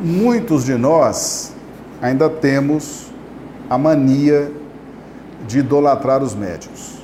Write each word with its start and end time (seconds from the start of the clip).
muitos 0.00 0.64
de 0.64 0.74
nós 0.74 1.52
ainda 2.00 2.28
temos 2.28 3.06
a 3.68 3.76
mania 3.76 4.50
de 5.46 5.60
idolatrar 5.60 6.22
os 6.22 6.34
médios. 6.34 6.98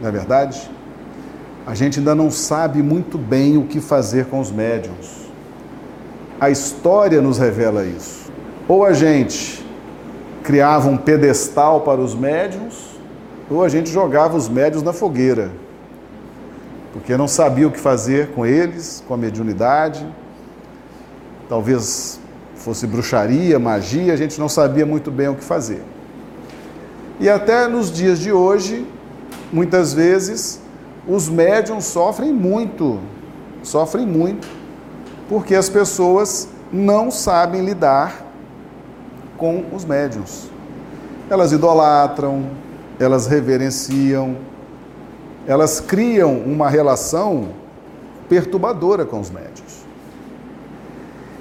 Não 0.00 0.08
é 0.08 0.12
verdade? 0.12 0.70
A 1.66 1.74
gente 1.74 1.98
ainda 1.98 2.14
não 2.14 2.30
sabe 2.30 2.82
muito 2.82 3.18
bem 3.18 3.56
o 3.56 3.64
que 3.64 3.80
fazer 3.80 4.26
com 4.26 4.40
os 4.40 4.50
médiums. 4.50 5.28
A 6.40 6.50
história 6.50 7.20
nos 7.20 7.38
revela 7.38 7.84
isso. 7.84 8.30
Ou 8.66 8.84
a 8.84 8.92
gente 8.92 9.64
criava 10.42 10.88
um 10.88 10.96
pedestal 10.96 11.82
para 11.82 12.00
os 12.00 12.14
médiums, 12.14 12.98
ou 13.50 13.62
a 13.62 13.68
gente 13.68 13.90
jogava 13.90 14.36
os 14.36 14.48
médios 14.48 14.82
na 14.82 14.92
fogueira, 14.92 15.50
porque 16.92 17.16
não 17.16 17.28
sabia 17.28 17.68
o 17.68 17.70
que 17.70 17.78
fazer 17.78 18.28
com 18.28 18.46
eles, 18.46 19.02
com 19.06 19.14
a 19.14 19.16
mediunidade. 19.16 20.06
Talvez 21.48 22.20
fosse 22.56 22.86
bruxaria, 22.86 23.58
magia, 23.58 24.12
a 24.12 24.16
gente 24.16 24.38
não 24.38 24.48
sabia 24.48 24.84
muito 24.84 25.10
bem 25.10 25.28
o 25.28 25.34
que 25.34 25.44
fazer. 25.44 25.82
E 27.20 27.28
até 27.28 27.66
nos 27.66 27.90
dias 27.90 28.18
de 28.18 28.30
hoje, 28.30 28.86
muitas 29.52 29.92
vezes, 29.92 30.60
os 31.06 31.28
médiums 31.28 31.84
sofrem 31.86 32.32
muito, 32.32 32.98
sofrem 33.62 34.06
muito, 34.06 34.46
porque 35.28 35.54
as 35.54 35.68
pessoas 35.68 36.48
não 36.72 37.10
sabem 37.10 37.64
lidar 37.64 38.24
com 39.36 39.64
os 39.72 39.84
médiums. 39.84 40.48
Elas 41.30 41.52
idolatram, 41.52 42.44
elas 42.98 43.26
reverenciam, 43.26 44.36
elas 45.46 45.80
criam 45.80 46.36
uma 46.36 46.68
relação 46.68 47.48
perturbadora 48.28 49.06
com 49.06 49.18
os 49.18 49.30
médios. 49.30 49.67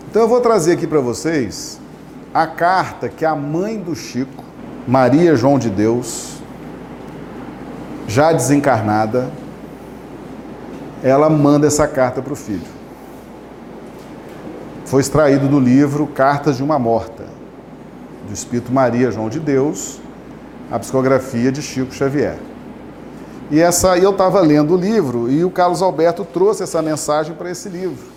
Então 0.09 0.21
eu 0.21 0.27
vou 0.27 0.39
trazer 0.39 0.73
aqui 0.73 0.87
para 0.87 1.01
vocês 1.01 1.79
a 2.33 2.47
carta 2.47 3.09
que 3.09 3.25
a 3.25 3.35
mãe 3.35 3.77
do 3.77 3.93
Chico, 3.93 4.43
Maria 4.87 5.35
João 5.35 5.59
de 5.59 5.69
Deus, 5.69 6.37
já 8.07 8.31
desencarnada, 8.31 9.29
ela 11.03 11.29
manda 11.29 11.67
essa 11.67 11.85
carta 11.87 12.21
para 12.21 12.31
o 12.31 12.35
filho. 12.35 12.77
Foi 14.85 15.01
extraído 15.01 15.49
do 15.49 15.59
livro 15.59 16.07
Cartas 16.07 16.55
de 16.55 16.63
uma 16.63 16.79
Morta, 16.79 17.25
do 18.25 18.33
Espírito 18.33 18.71
Maria 18.71 19.11
João 19.11 19.27
de 19.27 19.41
Deus, 19.41 19.99
a 20.71 20.79
psicografia 20.79 21.51
de 21.51 21.61
Chico 21.61 21.93
Xavier. 21.93 22.37
E 23.51 23.59
essa, 23.59 23.97
eu 23.97 24.11
estava 24.11 24.39
lendo 24.39 24.73
o 24.73 24.77
livro 24.77 25.29
e 25.29 25.43
o 25.43 25.51
Carlos 25.51 25.81
Alberto 25.81 26.23
trouxe 26.23 26.63
essa 26.63 26.81
mensagem 26.81 27.35
para 27.35 27.51
esse 27.51 27.67
livro. 27.67 28.16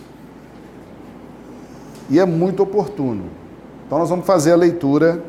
E 2.11 2.19
é 2.19 2.27
muito 2.27 2.63
oportuno. 2.63 3.25
Então 3.87 3.99
nós 3.99 4.11
vamos 4.11 4.27
fazer 4.27 4.53
a 4.53 4.57
leitura 4.57 5.23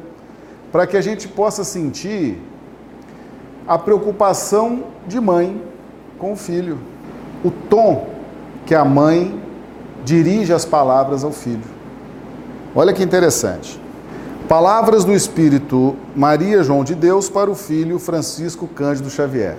para 0.72 0.88
que 0.88 0.98
a 0.98 1.02
gente 1.02 1.28
possa 1.28 1.64
sentir 1.64 2.38
a 3.68 3.78
preocupação 3.78 4.84
de 5.08 5.20
mãe 5.20 5.62
com 6.18 6.34
o 6.34 6.36
filho, 6.36 6.78
o 7.44 7.52
tom 7.52 8.10
que 8.66 8.74
a 8.74 8.84
mãe 8.84 9.40
dirige 10.04 10.54
as 10.54 10.66
palavras 10.66 11.24
ao 11.24 11.32
filho. 11.32 11.64
Olha 12.76 12.94
que 12.94 13.04
interessante. 13.04 13.80
Palavras 14.48 15.06
do 15.06 15.14
Espírito 15.14 15.96
Maria 16.16 16.64
João 16.64 16.84
de 16.84 16.96
Deus 16.96 17.30
para 17.30 17.50
o 17.50 17.56
filho 17.56 18.00
Francisco 18.00 18.68
Cândido 18.68 19.10
Xavier. 19.10 19.58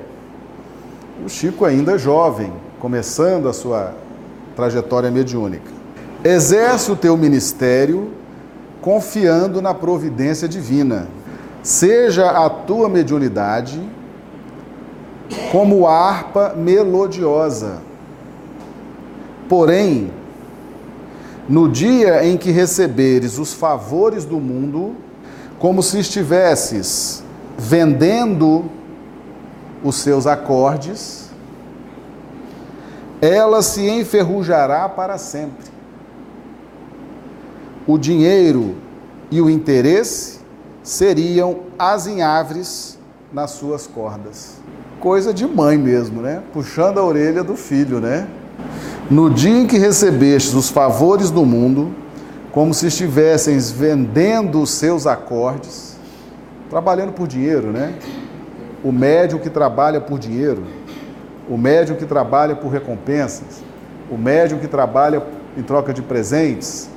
O 1.25 1.29
Chico 1.29 1.65
ainda 1.65 1.97
jovem, 1.97 2.53
começando 2.79 3.49
a 3.49 3.53
sua 3.53 3.95
trajetória 4.57 5.11
mediúnica. 5.11 5.82
Exerce 6.25 6.91
o 6.91 6.97
teu 6.97 7.17
ministério 7.17 8.13
confiando 8.81 9.61
na 9.61 9.75
providência 9.75 10.49
divina. 10.49 11.09
Seja 11.63 12.31
a 12.31 12.49
tua 12.49 12.89
mediunidade 12.89 13.81
como 15.51 15.87
harpa 15.87 16.55
melodiosa. 16.57 17.81
Porém, 19.49 20.13
no 21.49 21.69
dia 21.69 22.25
em 22.25 22.37
que 22.37 22.51
receberes 22.51 23.39
os 23.39 23.53
favores 23.53 24.25
do 24.25 24.39
mundo, 24.39 24.95
como 25.59 25.83
se 25.83 25.99
estivesses 25.99 27.23
vendendo 27.59 28.65
os 29.83 29.97
seus 29.97 30.27
acordes, 30.27 31.31
ela 33.21 33.61
se 33.63 33.89
enferrujará 33.89 34.89
para 34.89 35.19
sempre. 35.19 35.72
O 37.87 37.99
dinheiro 37.99 38.77
e 39.31 39.41
o 39.41 39.51
interesse 39.51 40.39
seriam 40.83 41.61
azinhavres 41.79 42.99
nas 43.33 43.53
suas 43.53 43.87
cordas. 43.89 44.59
Coisa 45.01 45.35
de 45.35 45.47
mãe 45.47 45.77
mesmo, 45.77 46.23
né? 46.23 46.43
Puxando 46.53 46.99
a 46.99 47.05
orelha 47.05 47.43
do 47.43 47.57
filho, 47.57 47.99
né? 47.99 48.29
No 49.11 49.29
dia 49.29 49.59
em 49.59 49.67
que 49.67 49.79
recebestes 49.79 50.55
os 50.55 50.69
favores 50.69 51.31
do 51.31 51.45
mundo, 51.45 51.93
como 52.53 52.73
se 52.73 52.87
estivessem 52.87 53.59
vendendo 53.59 54.63
os 54.63 54.71
seus 54.71 55.07
acordes, 55.07 55.97
trabalhando 56.71 57.13
por 57.13 57.27
dinheiro, 57.27 57.73
né? 57.73 57.95
O 58.85 58.93
médium 58.93 59.41
que 59.41 59.51
trabalha 59.51 60.01
por 60.01 60.21
dinheiro, 60.21 60.63
o 61.49 61.59
médium 61.59 61.97
que 61.97 62.07
trabalha 62.07 62.55
por 62.55 62.69
recompensas, 62.69 63.63
o 64.09 64.17
médium 64.17 64.59
que 64.59 64.69
trabalha 64.69 65.23
em 65.57 65.63
troca 65.63 65.93
de 65.93 66.01
presentes, 66.01 66.89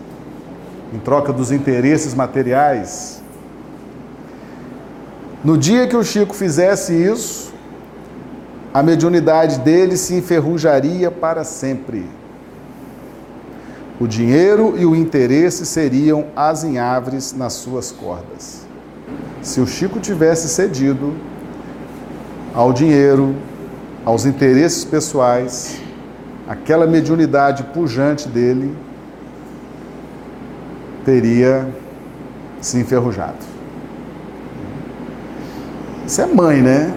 em 0.93 0.99
troca 0.99 1.33
dos 1.33 1.51
interesses 1.51 2.13
materiais. 2.13 3.21
No 5.43 5.57
dia 5.57 5.87
que 5.87 5.95
o 5.95 6.03
Chico 6.03 6.33
fizesse 6.33 6.93
isso, 6.93 7.53
a 8.73 8.81
mediunidade 8.83 9.59
dele 9.59 9.95
se 9.95 10.15
enferrujaria 10.15 11.09
para 11.09 11.43
sempre. 11.43 12.05
O 13.99 14.07
dinheiro 14.07 14.75
e 14.77 14.85
o 14.85 14.95
interesse 14.95 15.65
seriam 15.65 16.25
azinhavres 16.35 17.33
nas 17.33 17.53
suas 17.53 17.91
cordas. 17.91 18.65
Se 19.41 19.61
o 19.61 19.67
Chico 19.67 19.99
tivesse 19.99 20.49
cedido 20.49 21.13
ao 22.53 22.73
dinheiro, 22.73 23.35
aos 24.03 24.25
interesses 24.25 24.83
pessoais, 24.83 25.79
aquela 26.47 26.85
mediunidade 26.85 27.63
pujante 27.65 28.27
dele 28.27 28.75
teria 31.05 31.67
se 32.59 32.79
enferrujado. 32.79 33.37
Isso 36.05 36.21
é 36.21 36.25
mãe, 36.25 36.61
né? 36.61 36.93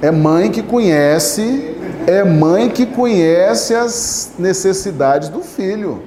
É 0.00 0.10
mãe 0.10 0.50
que 0.50 0.62
conhece, 0.62 1.76
é 2.06 2.24
mãe 2.24 2.70
que 2.70 2.86
conhece 2.86 3.74
as 3.74 4.32
necessidades 4.38 5.28
do 5.28 5.40
filho. 5.40 6.02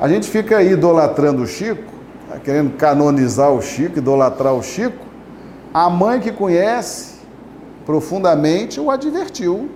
A 0.00 0.08
gente 0.08 0.28
fica 0.28 0.58
aí 0.58 0.72
idolatrando 0.72 1.42
o 1.42 1.46
Chico, 1.46 1.92
tá 2.28 2.38
querendo 2.38 2.76
canonizar 2.76 3.52
o 3.52 3.60
Chico, 3.60 3.98
idolatrar 3.98 4.54
o 4.54 4.62
Chico. 4.62 5.06
A 5.74 5.90
mãe 5.90 6.20
que 6.20 6.32
conhece 6.32 7.18
profundamente 7.84 8.80
o 8.80 8.90
advertiu. 8.90 9.68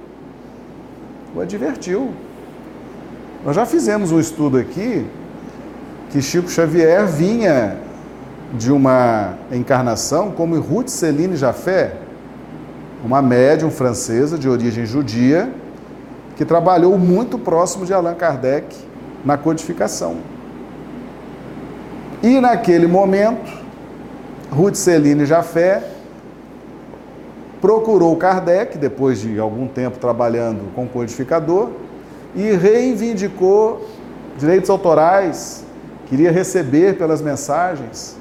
O 1.34 1.40
advertiu. 1.40 2.10
Nós 3.44 3.56
já 3.56 3.66
fizemos 3.66 4.12
um 4.12 4.20
estudo 4.20 4.58
aqui 4.58 5.06
que 6.12 6.20
Chico 6.20 6.50
Xavier 6.50 7.06
vinha 7.06 7.78
de 8.52 8.70
uma 8.70 9.32
encarnação 9.50 10.30
como 10.30 10.60
Ruth 10.60 10.88
Celine 10.88 11.36
Jafé, 11.36 11.94
uma 13.02 13.22
médium 13.22 13.70
francesa 13.70 14.38
de 14.38 14.46
origem 14.46 14.84
judia, 14.84 15.50
que 16.36 16.44
trabalhou 16.44 16.98
muito 16.98 17.38
próximo 17.38 17.86
de 17.86 17.94
Allan 17.94 18.14
Kardec 18.14 18.76
na 19.24 19.38
codificação. 19.38 20.18
E 22.22 22.38
naquele 22.40 22.86
momento, 22.86 23.50
Ruth 24.50 24.74
Celine 24.74 25.24
Jafé 25.24 25.82
procurou 27.58 28.14
Kardec, 28.16 28.76
depois 28.76 29.18
de 29.20 29.38
algum 29.38 29.66
tempo 29.66 29.98
trabalhando 29.98 30.74
com 30.74 30.86
codificador, 30.86 31.70
e 32.34 32.52
reivindicou 32.52 33.88
direitos 34.38 34.68
autorais, 34.68 35.64
queria 36.12 36.30
receber 36.30 36.98
pelas 36.98 37.22
mensagens, 37.22 38.18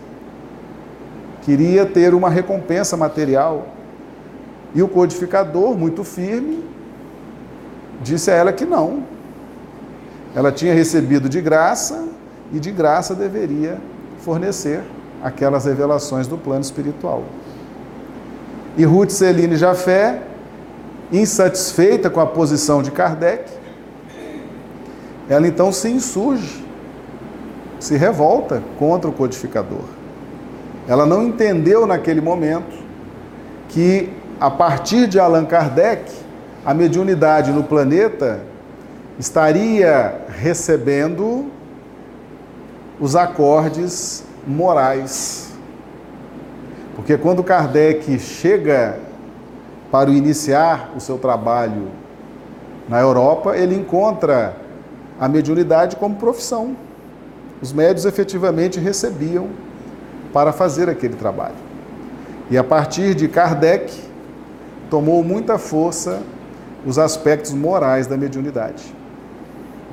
queria 1.42 1.86
ter 1.86 2.14
uma 2.14 2.30
recompensa 2.30 2.96
material. 2.96 3.68
E 4.74 4.82
o 4.82 4.88
codificador, 4.88 5.78
muito 5.78 6.06
firme, 6.06 6.64
disse 8.02 8.32
a 8.32 8.34
ela 8.34 8.54
que 8.54 8.64
não. 8.64 9.04
Ela 10.34 10.54
tinha 10.54 10.74
recebido 10.74 11.28
de 11.28 11.42
graça 11.42 12.08
e 12.54 12.62
de 12.62 12.72
graça 12.72 13.14
deveria 13.14 13.78
fornecer 14.20 14.82
aquelas 15.22 15.66
revelações 15.66 16.28
do 16.28 16.38
plano 16.38 16.62
espiritual. 16.62 17.26
E 18.78 18.86
Ruth 18.86 19.10
Celine 19.10 19.58
Jafé, 19.58 20.22
insatisfeita 21.12 22.10
com 22.10 22.22
a 22.22 22.26
posição 22.26 22.82
de 22.82 22.90
Kardec, 22.90 23.52
ela 25.28 25.46
então 25.46 25.74
se 25.74 25.90
insurge 25.90 26.71
se 27.82 27.98
revolta 27.98 28.62
contra 28.78 29.10
o 29.10 29.14
codificador. 29.14 29.84
Ela 30.88 31.06
não 31.06 31.24
entendeu 31.24 31.88
naquele 31.88 32.22
momento 32.22 32.78
que, 33.70 34.10
a 34.40 34.52
partir 34.52 35.08
de 35.08 35.20
Allan 35.20 35.46
Kardec, 35.46 36.12
a 36.64 36.76
mediunidade 36.76 37.52
no 37.52 37.64
planeta 37.64 38.42
estaria 39.18 40.22
recebendo 40.30 41.48
os 43.00 43.16
acordes 43.16 44.24
morais. 44.46 45.52
Porque 46.96 47.18
quando 47.18 47.44
Kardec 47.44 48.20
chega 48.20 49.00
para 49.90 50.12
iniciar 50.12 50.92
o 50.96 51.00
seu 51.00 51.18
trabalho 51.18 51.88
na 52.88 53.00
Europa, 53.00 53.58
ele 53.58 53.76
encontra 53.76 54.56
a 55.20 55.28
mediunidade 55.28 55.96
como 55.96 56.16
profissão. 56.16 56.76
Os 57.62 57.72
médios 57.72 58.06
efetivamente 58.06 58.80
recebiam 58.80 59.50
para 60.34 60.52
fazer 60.52 60.90
aquele 60.90 61.16
trabalho. 61.16 61.56
E 62.50 62.58
a 62.58 62.64
partir 62.64 63.14
de 63.14 63.28
Kardec, 63.28 63.94
tomou 64.90 65.24
muita 65.24 65.58
força 65.58 66.22
os 66.86 66.98
aspectos 66.98 67.54
morais 67.54 68.08
da 68.08 68.18
mediunidade. 68.18 68.96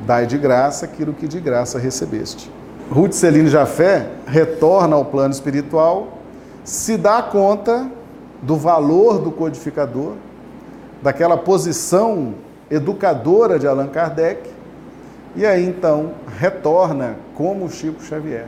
Dai 0.07 0.27
de 0.27 0.39
graça 0.39 0.87
aquilo 0.87 1.13
que 1.13 1.29
de 1.29 1.41
graça 1.41 1.79
recebeste. 1.79 2.51
Ruth 2.91 3.13
Celine 3.13 3.49
Jafé 3.49 4.09
retorna 4.27 4.97
ao 4.97 5.05
plano 5.05 5.33
espiritual, 5.33 6.19
se 6.65 6.97
dá 6.97 7.23
conta 7.23 7.87
do 8.41 8.57
valor 8.57 9.19
do 9.19 9.31
codificador, 9.31 10.15
daquela 11.03 11.37
posição 11.37 12.35
educadora 12.71 13.59
de 13.59 13.67
Allan 13.67 13.89
Kardec, 13.89 14.51
e 15.39 15.47
aí 15.47 15.65
então 15.65 16.15
retorna 16.37 17.15
como 17.37 17.71
Chico 17.71 18.03
Xavier 18.03 18.47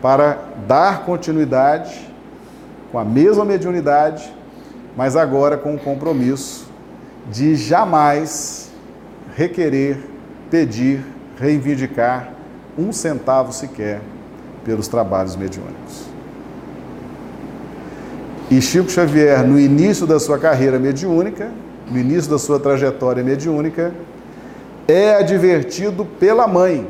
para 0.00 0.38
dar 0.68 1.04
continuidade 1.04 2.08
com 2.92 2.98
a 2.98 3.04
mesma 3.04 3.44
mediunidade, 3.44 4.32
mas 4.96 5.16
agora 5.16 5.56
com 5.56 5.74
o 5.74 5.78
compromisso 5.78 6.68
de 7.28 7.56
jamais 7.56 8.70
requerer, 9.34 9.98
pedir, 10.48 11.04
reivindicar 11.40 12.28
um 12.78 12.92
centavo 12.92 13.52
sequer 13.52 14.00
pelos 14.64 14.86
trabalhos 14.86 15.34
mediúnicos. 15.34 16.04
E 18.48 18.62
Chico 18.62 18.88
Xavier, 18.88 19.44
no 19.44 19.58
início 19.58 20.06
da 20.06 20.20
sua 20.20 20.38
carreira 20.38 20.78
mediúnica, 20.78 21.50
no 21.90 21.98
início 21.98 22.30
da 22.30 22.38
sua 22.38 22.60
trajetória 22.60 23.24
mediúnica, 23.24 23.92
é 24.86 25.14
advertido 25.14 26.04
pela 26.04 26.46
mãe. 26.46 26.86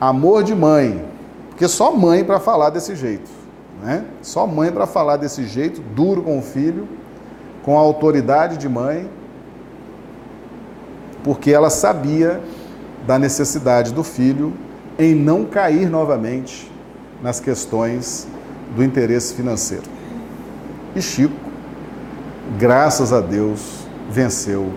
Amor 0.00 0.42
de 0.42 0.54
mãe, 0.54 1.04
porque 1.50 1.68
só 1.68 1.94
mãe 1.94 2.24
para 2.24 2.40
falar 2.40 2.70
desse 2.70 2.96
jeito, 2.96 3.30
né? 3.82 4.04
Só 4.20 4.46
mãe 4.46 4.72
para 4.72 4.86
falar 4.86 5.16
desse 5.16 5.44
jeito, 5.46 5.80
duro 5.80 6.22
com 6.22 6.38
o 6.38 6.42
filho, 6.42 6.88
com 7.62 7.76
a 7.78 7.80
autoridade 7.80 8.56
de 8.56 8.68
mãe, 8.68 9.08
porque 11.22 11.52
ela 11.52 11.70
sabia 11.70 12.40
da 13.06 13.18
necessidade 13.18 13.92
do 13.92 14.02
filho 14.02 14.52
em 14.98 15.14
não 15.14 15.44
cair 15.44 15.88
novamente 15.88 16.70
nas 17.22 17.38
questões 17.38 18.26
do 18.74 18.82
interesse 18.82 19.34
financeiro. 19.34 19.84
E 20.96 21.00
Chico, 21.00 21.34
graças 22.58 23.12
a 23.12 23.20
Deus, 23.20 23.86
venceu 24.10 24.72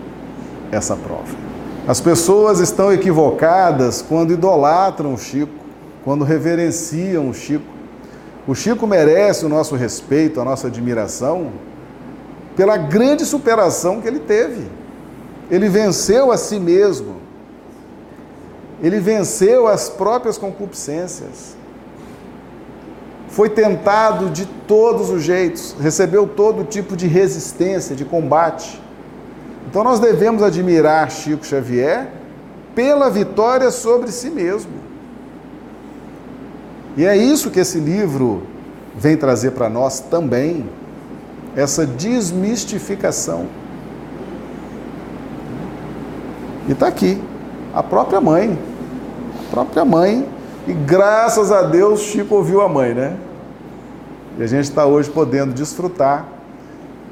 essa 0.72 0.96
prova. 0.96 1.36
As 1.88 2.02
pessoas 2.02 2.60
estão 2.60 2.92
equivocadas 2.92 4.02
quando 4.02 4.34
idolatram 4.34 5.14
o 5.14 5.18
Chico, 5.18 5.54
quando 6.04 6.24
reverenciam 6.24 7.30
o 7.30 7.34
Chico. 7.34 7.66
O 8.48 8.56
Chico 8.56 8.88
merece 8.88 9.46
o 9.46 9.50
nosso 9.50 9.76
respeito, 9.76 10.42
a 10.42 10.46
nossa 10.46 10.68
admiração, 10.68 11.52
pela 12.56 12.78
grande 12.78 13.26
superação 13.26 14.02
que 14.02 14.08
ele 14.08 14.20
teve. 14.20 14.68
Ele 15.50 15.70
venceu 15.70 16.32
a 16.32 16.38
si 16.38 16.60
mesmo. 16.60 17.18
Ele 18.82 19.00
venceu 19.00 19.68
as 19.68 19.90
próprias 19.90 20.38
concupiscências. 20.38 21.56
Foi 23.30 23.50
tentado 23.50 24.30
de 24.30 24.46
todos 24.46 25.10
os 25.10 25.22
jeitos, 25.22 25.76
recebeu 25.80 26.26
todo 26.26 26.64
tipo 26.64 26.96
de 26.96 27.06
resistência, 27.06 27.96
de 27.96 28.06
combate. 28.06 28.82
Então 29.68 29.84
nós 29.84 30.00
devemos 30.00 30.44
admirar 30.44 31.10
Chico 31.12 31.46
Xavier 31.46 32.10
pela 32.74 33.10
vitória 33.10 33.72
sobre 33.72 34.12
si 34.12 34.30
mesmo. 34.30 34.72
E 36.98 37.06
é 37.06 37.16
isso 37.16 37.52
que 37.52 37.60
esse 37.60 37.80
livro 37.80 38.44
vem 38.96 39.18
trazer 39.18 39.52
para 39.52 39.70
nós 39.70 40.00
também 40.00 40.70
essa 41.56 41.86
desmistificação. 41.86 43.48
E 46.68 46.72
está 46.72 46.88
aqui, 46.88 47.22
a 47.74 47.84
própria 47.84 48.22
mãe. 48.22 48.58
A 49.48 49.52
própria 49.52 49.86
mãe. 49.86 50.28
E 50.68 50.74
graças 50.74 51.52
a 51.52 51.62
Deus 51.62 52.02
Chico 52.02 52.36
ouviu 52.36 52.62
a 52.62 52.70
mãe, 52.70 52.94
né? 52.94 53.18
E 54.38 54.44
a 54.44 54.48
gente 54.48 54.66
está 54.66 54.86
hoje 54.86 55.10
podendo 55.10 55.54
desfrutar 55.54 56.26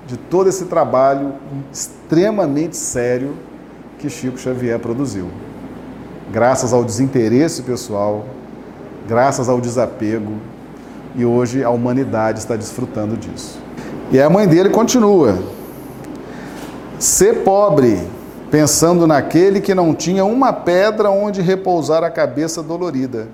de 0.06 0.18
todo 0.18 0.50
esse 0.50 0.66
trabalho 0.66 1.34
extremamente 1.72 2.76
sério 2.76 3.34
que 4.00 4.10
Chico 4.10 4.38
Xavier 4.38 4.80
produziu. 4.80 5.30
Graças 6.32 6.74
ao 6.74 6.84
desinteresse 6.84 7.62
pessoal, 7.62 8.26
graças 9.08 9.48
ao 9.48 9.62
desapego, 9.62 10.34
e 11.16 11.24
hoje 11.24 11.64
a 11.64 11.70
humanidade 11.70 12.40
está 12.40 12.56
desfrutando 12.56 13.16
disso. 13.16 13.60
E 14.12 14.20
a 14.20 14.30
mãe 14.30 14.48
dele 14.48 14.70
continua: 14.70 15.38
ser 17.00 17.44
pobre, 17.44 18.00
pensando 18.50 19.08
naquele 19.08 19.62
que 19.62 19.74
não 19.74 19.94
tinha 19.94 20.26
uma 20.26 20.52
pedra 20.52 21.10
onde 21.10 21.42
repousar 21.42 22.04
a 22.04 22.10
cabeça 22.10 22.62
dolorida. 22.62 23.28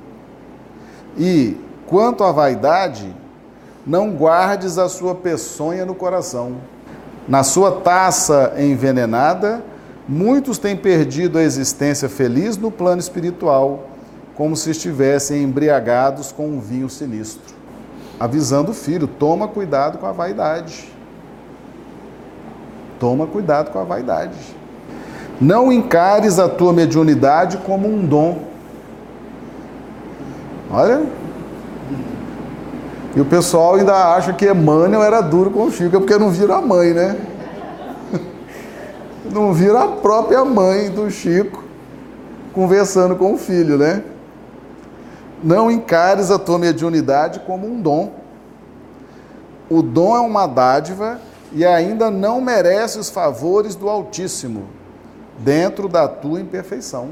E, 1.17 1.57
quanto 1.87 2.23
à 2.23 2.31
vaidade, 2.31 3.13
não 3.89 4.11
guardes 4.11 4.77
a 4.77 4.87
sua 4.87 5.15
peçonha 5.15 5.85
no 5.85 5.95
coração. 5.95 6.57
Na 7.27 7.43
sua 7.43 7.71
taça 7.81 8.53
envenenada, 8.57 9.63
muitos 10.07 10.57
têm 10.57 10.77
perdido 10.77 11.37
a 11.37 11.43
existência 11.43 12.07
feliz 12.07 12.57
no 12.57 12.69
plano 12.69 12.99
espiritual, 12.99 13.89
como 14.35 14.55
se 14.55 14.69
estivessem 14.69 15.41
embriagados 15.41 16.31
com 16.31 16.47
um 16.47 16.59
vinho 16.59 16.89
sinistro 16.89 17.59
avisando 18.19 18.71
o 18.71 18.73
filho: 18.73 19.07
toma 19.07 19.47
cuidado 19.47 19.97
com 19.97 20.05
a 20.05 20.11
vaidade. 20.11 20.91
Toma 22.99 23.25
cuidado 23.25 23.71
com 23.71 23.79
a 23.79 23.83
vaidade. 23.83 24.37
Não 25.39 25.71
encares 25.71 26.37
a 26.37 26.49
tua 26.49 26.73
mediunidade 26.73 27.57
como 27.57 27.87
um 27.87 28.05
dom. 28.05 28.43
Olha. 30.69 31.28
E 33.15 33.19
o 33.19 33.25
pessoal 33.25 33.75
ainda 33.75 34.13
acha 34.13 34.33
que 34.33 34.49
Emmanuel 34.49 35.01
era 35.01 35.21
duro 35.21 35.49
com 35.49 35.63
o 35.63 35.71
Chico, 35.71 35.95
é 35.95 35.99
porque 35.99 36.17
não 36.17 36.29
viram 36.29 36.55
a 36.55 36.61
mãe, 36.61 36.93
né? 36.93 37.17
Não 39.31 39.53
viram 39.53 39.79
a 39.79 39.87
própria 39.87 40.43
mãe 40.45 40.89
do 40.89 41.09
Chico 41.09 41.63
conversando 42.53 43.15
com 43.15 43.33
o 43.33 43.37
filho, 43.37 43.77
né? 43.77 44.03
Não 45.43 45.71
encares 45.71 46.29
a 46.31 46.37
tua 46.37 46.59
mediunidade 46.59 47.39
como 47.41 47.67
um 47.67 47.81
dom. 47.81 48.11
O 49.69 49.81
dom 49.81 50.15
é 50.15 50.19
uma 50.19 50.47
dádiva 50.47 51.19
e 51.51 51.65
ainda 51.65 52.11
não 52.11 52.41
merece 52.41 52.99
os 52.99 53.09
favores 53.09 53.75
do 53.75 53.87
Altíssimo, 53.87 54.63
dentro 55.37 55.87
da 55.87 56.07
tua 56.07 56.39
imperfeição. 56.39 57.09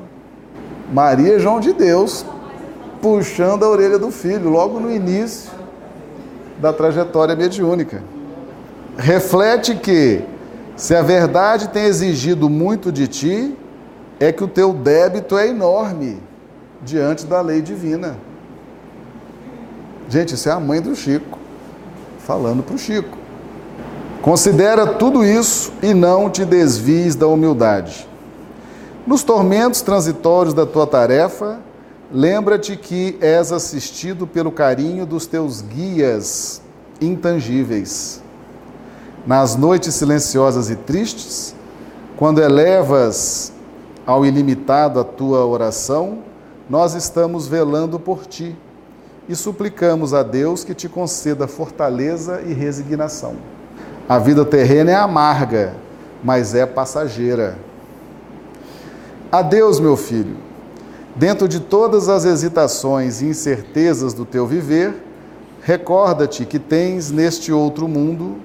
Maria 0.92 1.40
João 1.40 1.60
de 1.60 1.74
Deus, 1.74 2.26
puxando 3.02 3.64
a 3.64 3.70
orelha 3.70 3.98
do 3.98 4.12
filho, 4.12 4.50
logo 4.50 4.80
no 4.80 4.92
início 4.92 5.57
da 6.60 6.74
trajetória 6.74 7.36
mediúnica. 7.36 8.04
Reflete 8.98 9.76
que, 9.76 10.22
se 10.76 10.96
a 10.96 11.02
verdade 11.02 11.70
tem 11.70 11.84
exigido 11.84 12.50
muito 12.50 12.92
de 12.92 13.08
ti, 13.08 13.56
é 14.20 14.32
que 14.32 14.44
o 14.44 14.48
teu 14.48 14.74
débito 14.74 15.38
é 15.38 15.48
enorme 15.48 16.20
diante 16.82 17.26
da 17.26 17.42
lei 17.42 17.62
divina. 17.62 18.18
Gente, 20.10 20.36
isso 20.36 20.50
é 20.50 20.52
a 20.52 20.60
mãe 20.60 20.82
do 20.82 20.96
Chico, 20.96 21.38
falando 22.20 22.64
para 22.64 22.76
o 22.76 22.78
Chico. 22.78 23.18
Considera 24.22 24.88
tudo 24.88 25.24
isso 25.24 25.72
e 25.82 25.94
não 25.94 26.30
te 26.30 26.44
desvies 26.44 27.16
da 27.16 27.28
humildade. 27.28 28.08
Nos 29.06 29.24
tormentos 29.24 29.82
transitórios 29.82 30.54
da 30.54 30.66
tua 30.66 30.88
tarefa, 30.88 31.60
lembra-te 32.12 32.76
que 32.76 33.18
és 33.20 33.52
assistido 33.52 34.26
pelo 34.26 34.52
carinho 34.52 35.06
dos 35.06 35.26
teus 35.26 35.62
guias 35.62 36.62
intangíveis. 37.02 38.22
Nas 39.26 39.56
noites 39.56 39.94
silenciosas 39.96 40.70
e 40.70 40.76
tristes, 40.76 41.54
quando 42.16 42.42
elevas 42.42 43.52
ao 44.06 44.26
ilimitado 44.26 45.00
a 45.00 45.04
tua 45.04 45.46
oração, 45.46 46.20
nós 46.70 46.94
estamos 46.94 47.48
velando 47.48 48.00
por 48.00 48.26
ti 48.26 48.56
e 49.28 49.36
suplicamos 49.36 50.14
a 50.14 50.24
Deus 50.24 50.64
que 50.64 50.74
te 50.74 50.88
conceda 50.88 51.48
fortaleza 51.48 52.42
e 52.46 52.54
resignação. 52.54 53.36
A 54.08 54.18
vida 54.18 54.46
terrena 54.46 54.92
é 54.92 54.96
amarga, 54.96 55.76
mas 56.24 56.56
é 56.56 56.66
passageira. 56.66 57.58
Adeus, 59.30 59.82
meu 59.82 59.98
filho. 59.98 60.47
Dentro 61.18 61.48
de 61.48 61.60
todas 61.60 62.10
as 62.10 62.26
hesitações 62.26 63.24
e 63.24 63.26
incertezas 63.26 64.14
do 64.14 64.24
teu 64.24 64.46
viver, 64.46 64.94
recorda-te 65.64 66.46
que 66.46 66.60
tens 66.60 67.10
neste 67.10 67.52
outro 67.52 67.88
mundo, 67.88 68.38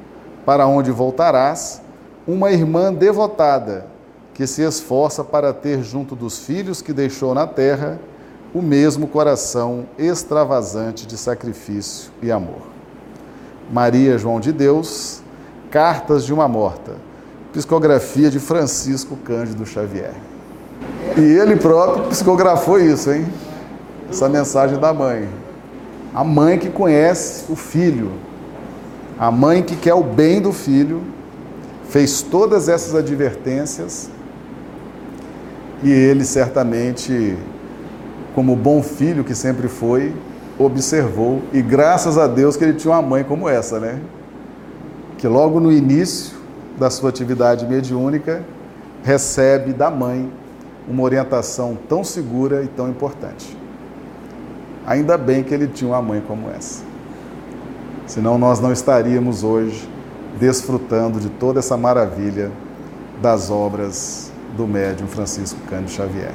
para 0.47 0.67
onde 0.67 0.91
voltarás, 0.91 1.83
uma 2.27 2.51
irmã 2.51 2.91
devotada 2.91 3.87
que 4.33 4.47
se 4.47 4.63
esforça 4.63 5.23
para 5.23 5.53
ter 5.53 5.83
junto 5.83 6.17
dos 6.17 6.39
filhos 6.39 6.81
que 6.81 6.95
deixou 6.95 7.35
na 7.35 7.47
terra 7.47 8.01
o 8.55 8.63
mesmo 8.63 9.07
coração 9.07 9.85
extravasante 9.99 11.07
de 11.07 11.19
sacrifício 11.19 12.11
e 12.23 12.33
amor. 12.33 12.63
Maria 13.71 14.17
João 14.17 14.41
de 14.41 14.51
Deus, 14.51 15.21
Cartas 15.71 16.25
de 16.25 16.33
uma 16.33 16.49
Morta, 16.49 16.93
psicografia 17.53 18.31
de 18.31 18.39
Francisco 18.39 19.15
Cândido 19.17 19.67
Xavier. 19.67 20.32
E 21.17 21.21
ele 21.21 21.57
próprio 21.57 22.05
psicografou 22.05 22.81
isso, 22.81 23.11
hein? 23.11 23.27
Essa 24.11 24.29
mensagem 24.29 24.79
da 24.79 24.93
mãe. 24.93 25.29
A 26.15 26.25
mãe 26.25 26.59
que 26.59 26.69
conhece 26.69 27.51
o 27.51 27.57
filho, 27.57 28.13
a 29.19 29.31
mãe 29.31 29.63
que 29.63 29.77
quer 29.77 29.95
o 29.95 30.03
bem 30.03 30.41
do 30.41 30.53
filho, 30.53 31.03
fez 31.89 32.23
todas 32.23 32.69
essas 32.69 32.95
advertências 32.95 34.11
e 35.83 35.91
ele 35.91 36.25
certamente 36.25 37.37
como 38.35 38.57
bom 38.57 38.83
filho 38.83 39.25
que 39.25 39.35
sempre 39.35 39.69
foi, 39.69 40.15
observou 40.59 41.43
e 41.53 41.61
graças 41.61 42.17
a 42.17 42.27
Deus 42.27 42.57
que 42.57 42.65
ele 42.65 42.75
tinha 42.75 42.95
uma 42.95 43.03
mãe 43.03 43.25
como 43.25 43.49
essa, 43.49 43.79
né? 43.79 43.99
Que 45.19 45.29
logo 45.29 45.61
no 45.61 45.71
início 45.71 46.37
da 46.79 46.89
sua 46.89 47.11
atividade 47.11 47.67
mediúnica 47.67 48.43
recebe 49.03 49.73
da 49.73 49.91
mãe 49.91 50.31
uma 50.89 51.03
orientação 51.03 51.77
tão 51.89 52.03
segura 52.03 52.63
e 52.63 52.69
tão 52.69 52.89
importante. 52.89 53.57
Ainda 54.87 55.17
bem 55.17 55.43
que 55.43 55.55
ele 55.55 55.69
tinha 55.69 55.91
uma 55.91 56.03
mãe 56.03 56.21
como 56.27 56.51
essa. 56.51 56.83
Senão 58.07 58.37
nós 58.37 58.61
não 58.61 58.73
estaríamos 58.73 59.45
hoje 59.45 59.89
desfrutando 60.39 61.21
de 61.21 61.29
toda 61.29 61.61
essa 61.61 61.77
maravilha 61.77 62.51
das 63.21 63.51
obras 63.51 64.31
do 64.57 64.67
médium 64.67 65.07
Francisco 65.07 65.59
Cândido 65.69 65.91
Xavier. 65.91 66.33